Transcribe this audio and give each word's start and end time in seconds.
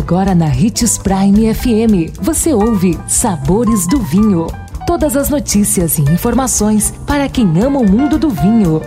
Agora 0.00 0.34
na 0.34 0.46
Ritz 0.46 0.96
Prime 0.96 1.54
FM, 1.54 2.18
você 2.22 2.54
ouve 2.54 2.98
Sabores 3.06 3.86
do 3.86 4.00
Vinho. 4.00 4.46
Todas 4.86 5.14
as 5.14 5.28
notícias 5.28 5.98
e 5.98 6.02
informações 6.02 6.90
para 7.06 7.28
quem 7.28 7.46
ama 7.62 7.80
o 7.80 7.88
mundo 7.88 8.18
do 8.18 8.30
vinho. 8.30 8.80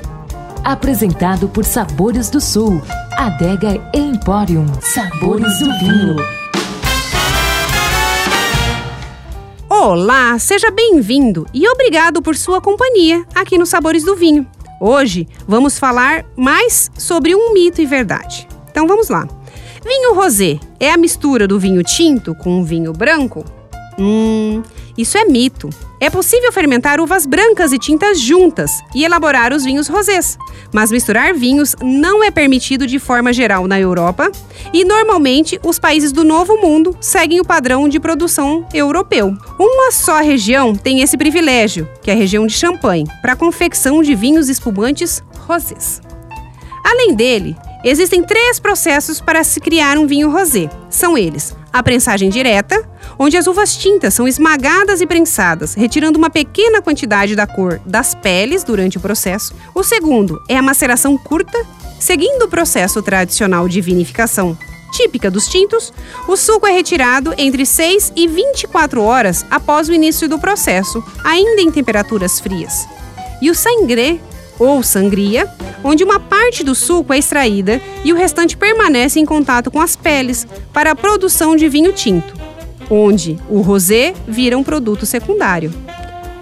Apresentado 0.64 1.48
por 1.48 1.64
Sabores 1.66 2.32
do 2.32 2.42
Sul, 2.42 2.82
Adega 3.16 3.80
Emporium. 3.94 4.66
Sabores 4.82 5.60
do 5.60 5.66
Vinho. 5.78 6.16
Olá, 9.70 10.40
seja 10.40 10.72
bem-vindo 10.72 11.46
e 11.54 11.70
obrigado 11.70 12.24
por 12.24 12.36
sua 12.36 12.60
companhia 12.60 13.24
aqui 13.36 13.56
no 13.60 13.68
Sabores 13.68 14.04
do 14.04 14.16
Vinho. 14.16 14.48
Hoje 14.82 15.28
vamos 15.48 15.78
falar 15.78 16.26
mais 16.36 16.90
sobre 16.98 17.36
um 17.36 17.54
mito 17.54 17.80
e 17.82 17.86
verdade. 17.86 18.48
Então 18.72 18.88
vamos 18.88 19.10
lá. 19.10 19.28
Vinho 19.86 20.14
rosé 20.14 20.60
é 20.80 20.92
a 20.92 20.98
mistura 20.98 21.46
do 21.46 21.60
vinho 21.60 21.84
tinto 21.84 22.34
com 22.34 22.62
o 22.62 22.64
vinho 22.64 22.94
branco? 22.94 23.44
Hum, 24.00 24.64
isso 24.98 25.18
é 25.18 25.26
mito. 25.26 25.70
É 26.00 26.10
possível 26.10 26.52
fermentar 26.52 27.02
uvas 27.02 27.26
brancas 27.26 27.72
e 27.74 27.78
tintas 27.78 28.20
juntas 28.20 28.72
e 28.96 29.04
elaborar 29.04 29.54
os 29.54 29.64
vinhos 29.64 29.88
rosés, 29.88 30.38
mas 30.74 30.92
misturar 30.92 31.34
vinhos 31.34 31.76
não 31.82 32.24
é 32.24 32.32
permitido 32.32 32.88
de 32.88 32.98
forma 32.98 33.34
geral 33.34 33.68
na 33.68 33.80
Europa 33.80 34.32
e 34.74 34.86
normalmente 34.86 35.60
os 35.64 35.80
países 35.80 36.12
do 36.12 36.24
Novo 36.24 36.58
Mundo 36.58 36.96
seguem 37.02 37.40
o 37.40 37.46
padrão 37.46 37.88
de 37.88 38.00
produção 38.00 38.66
europeu. 38.74 39.36
Uma 39.60 39.92
só 39.92 40.20
região 40.22 40.74
tem 40.76 41.02
esse 41.02 41.18
privilégio, 41.18 41.88
que 42.02 42.10
é 42.10 42.14
a 42.14 42.18
região 42.18 42.48
de 42.48 42.54
Champagne, 42.54 43.08
para 43.22 43.34
a 43.34 43.38
confecção 43.38 44.02
de 44.02 44.16
vinhos 44.16 44.50
espumantes 44.50 45.22
rosés. 45.46 46.02
Além 46.86 47.14
dele, 47.14 47.56
Existem 47.84 48.24
três 48.24 48.60
processos 48.60 49.20
para 49.20 49.44
se 49.44 49.60
criar 49.60 49.98
um 49.98 50.08
vinho 50.08 50.32
rosé. 50.32 50.70
São 50.90 51.18
eles: 51.18 51.54
a 51.72 51.84
prensagem 51.84 52.30
direta, 52.30 52.88
onde 53.20 53.36
as 53.36 53.46
uvas 53.46 53.76
tintas 53.76 54.14
são 54.14 54.28
esmagadas 54.28 55.02
e 55.02 55.08
prensadas, 55.08 55.74
retirando 55.74 56.18
uma 56.18 56.30
pequena 56.30 56.82
quantidade 56.82 57.36
da 57.36 57.46
cor 57.46 57.82
das 57.86 58.16
peles 58.16 58.64
durante 58.64 58.98
o 58.98 59.02
processo. 59.02 59.54
O 59.76 59.84
segundo 59.84 60.42
é 60.48 60.56
a 60.56 60.62
maceração 60.62 61.18
curta, 61.18 61.58
seguindo 62.00 62.44
o 62.44 62.50
processo 62.50 63.02
tradicional 63.02 63.68
de 63.68 63.82
vinificação 63.82 64.58
típica 64.94 65.30
dos 65.30 65.48
tintos, 65.48 65.92
o 66.28 66.38
suco 66.38 66.68
é 66.68 66.72
retirado 66.72 67.34
entre 67.38 67.66
6 67.66 68.14
e 68.16 68.28
24 68.28 69.02
horas 69.02 69.44
após 69.50 69.90
o 69.90 69.94
início 69.94 70.30
do 70.30 70.40
processo, 70.40 71.04
ainda 71.24 71.62
em 71.62 71.72
temperaturas 71.72 72.40
frias. 72.40 72.88
E 73.42 73.50
o 73.50 73.56
sangré, 73.56 74.20
ou 74.64 74.82
sangria, 74.82 75.48
onde 75.84 76.04
uma 76.04 76.20
parte 76.20 76.64
do 76.64 76.74
suco 76.74 77.14
é 77.14 77.18
extraída 77.18 77.82
e 78.04 78.14
o 78.14 78.16
restante 78.16 78.56
permanece 78.56 79.20
em 79.20 79.26
contato 79.26 79.70
com 79.70 79.82
as 79.82 79.96
peles 79.96 80.48
para 80.72 80.92
a 80.92 80.96
produção 80.96 81.56
de 81.56 81.68
vinho 81.68 81.92
tinto, 81.92 82.34
onde 82.90 83.38
o 83.50 83.62
rosé 83.62 84.14
vira 84.28 84.58
um 84.58 84.64
produto 84.64 85.06
secundário. 85.06 85.74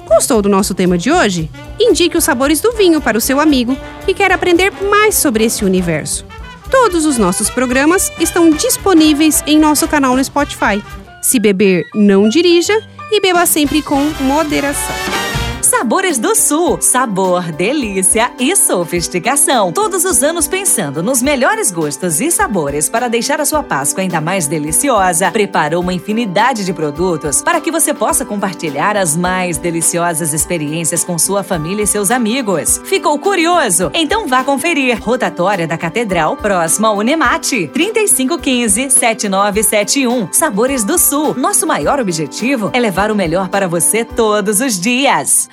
Gostou 0.07 0.41
do 0.41 0.49
nosso 0.49 0.73
tema 0.73 0.97
de 0.97 1.09
hoje? 1.11 1.49
Indique 1.79 2.17
os 2.17 2.23
sabores 2.23 2.59
do 2.59 2.73
vinho 2.73 2.99
para 3.01 3.17
o 3.17 3.21
seu 3.21 3.39
amigo 3.39 3.77
que 4.05 4.13
quer 4.13 4.31
aprender 4.31 4.71
mais 4.89 5.15
sobre 5.15 5.45
esse 5.45 5.63
universo. 5.63 6.25
Todos 6.69 7.05
os 7.05 7.17
nossos 7.17 7.49
programas 7.49 8.11
estão 8.19 8.49
disponíveis 8.49 9.43
em 9.47 9.57
nosso 9.57 9.87
canal 9.87 10.15
no 10.15 10.23
Spotify. 10.23 10.83
Se 11.21 11.39
beber, 11.39 11.85
não 11.93 12.29
dirija 12.29 12.77
e 13.11 13.21
beba 13.21 13.45
sempre 13.45 13.81
com 13.81 14.01
moderação. 14.21 15.30
Sabores 15.71 16.19
do 16.19 16.35
Sul. 16.35 16.79
Sabor, 16.81 17.53
delícia 17.53 18.29
e 18.37 18.53
sofisticação. 18.57 19.71
Todos 19.71 20.03
os 20.03 20.21
anos 20.21 20.45
pensando 20.45 21.01
nos 21.01 21.21
melhores 21.21 21.71
gostos 21.71 22.19
e 22.19 22.29
sabores 22.29 22.89
para 22.89 23.07
deixar 23.07 23.39
a 23.39 23.45
sua 23.45 23.63
Páscoa 23.63 24.01
ainda 24.01 24.19
mais 24.19 24.47
deliciosa. 24.47 25.31
Preparou 25.31 25.81
uma 25.81 25.93
infinidade 25.93 26.65
de 26.65 26.73
produtos 26.73 27.41
para 27.41 27.61
que 27.61 27.71
você 27.71 27.93
possa 27.93 28.25
compartilhar 28.25 28.97
as 28.97 29.15
mais 29.15 29.57
deliciosas 29.57 30.33
experiências 30.33 31.05
com 31.05 31.17
sua 31.17 31.41
família 31.41 31.83
e 31.83 31.87
seus 31.87 32.11
amigos. 32.11 32.81
Ficou 32.83 33.17
curioso? 33.17 33.91
Então 33.93 34.27
vá 34.27 34.43
conferir. 34.43 35.01
Rotatória 35.01 35.65
da 35.65 35.77
Catedral, 35.77 36.35
próximo 36.35 36.87
ao 36.87 36.97
Unemate. 36.97 37.71
3515-7971. 37.73 40.33
Sabores 40.33 40.83
do 40.83 40.97
Sul. 40.97 41.33
Nosso 41.33 41.65
maior 41.65 41.97
objetivo 41.97 42.71
é 42.73 42.79
levar 42.79 43.09
o 43.09 43.15
melhor 43.15 43.47
para 43.47 43.69
você 43.69 44.03
todos 44.03 44.59
os 44.59 44.77
dias. 44.77 45.47